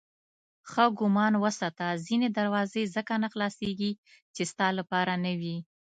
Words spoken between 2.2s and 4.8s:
دروازې ځکه نه خلاصېدې چې ستا